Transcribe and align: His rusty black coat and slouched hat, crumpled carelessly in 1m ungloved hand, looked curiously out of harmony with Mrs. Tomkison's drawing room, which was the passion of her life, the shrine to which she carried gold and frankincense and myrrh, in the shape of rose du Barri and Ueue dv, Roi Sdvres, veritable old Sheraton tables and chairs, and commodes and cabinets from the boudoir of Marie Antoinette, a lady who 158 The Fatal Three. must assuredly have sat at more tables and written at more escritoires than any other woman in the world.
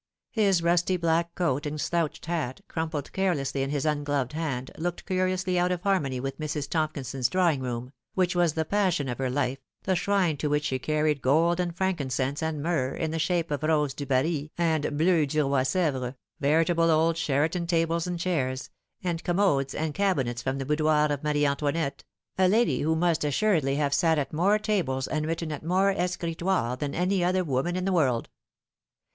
His 0.31 0.63
rusty 0.63 0.97
black 0.97 1.35
coat 1.35 1.67
and 1.67 1.79
slouched 1.79 2.25
hat, 2.25 2.61
crumpled 2.67 3.13
carelessly 3.13 3.61
in 3.61 3.69
1m 3.69 3.85
ungloved 4.03 4.33
hand, 4.33 4.71
looked 4.75 5.05
curiously 5.05 5.59
out 5.59 5.71
of 5.71 5.83
harmony 5.83 6.19
with 6.19 6.39
Mrs. 6.39 6.67
Tomkison's 6.67 7.29
drawing 7.29 7.59
room, 7.61 7.91
which 8.15 8.35
was 8.35 8.53
the 8.53 8.65
passion 8.65 9.07
of 9.07 9.19
her 9.19 9.29
life, 9.29 9.59
the 9.83 9.95
shrine 9.95 10.37
to 10.37 10.47
which 10.47 10.63
she 10.63 10.79
carried 10.79 11.21
gold 11.21 11.59
and 11.59 11.77
frankincense 11.77 12.41
and 12.41 12.63
myrrh, 12.63 12.95
in 12.95 13.11
the 13.11 13.19
shape 13.19 13.51
of 13.51 13.61
rose 13.61 13.93
du 13.93 14.07
Barri 14.07 14.51
and 14.57 14.85
Ueue 14.85 15.27
dv, 15.27 15.43
Roi 15.43 15.61
Sdvres, 15.61 16.15
veritable 16.39 16.89
old 16.89 17.15
Sheraton 17.15 17.67
tables 17.67 18.07
and 18.07 18.19
chairs, 18.19 18.71
and 19.03 19.23
commodes 19.23 19.75
and 19.75 19.93
cabinets 19.93 20.41
from 20.41 20.57
the 20.57 20.65
boudoir 20.65 21.11
of 21.11 21.23
Marie 21.23 21.45
Antoinette, 21.45 22.03
a 22.39 22.47
lady 22.47 22.81
who 22.81 22.93
158 22.93 23.27
The 23.27 23.33
Fatal 23.33 23.37
Three. 23.37 23.51
must 23.51 23.61
assuredly 23.67 23.75
have 23.79 23.93
sat 23.93 24.17
at 24.17 24.33
more 24.33 24.57
tables 24.57 25.05
and 25.05 25.27
written 25.27 25.51
at 25.51 25.63
more 25.63 25.91
escritoires 25.93 26.79
than 26.79 26.95
any 26.95 27.23
other 27.23 27.43
woman 27.43 27.75
in 27.75 27.85
the 27.85 27.93
world. 27.93 28.29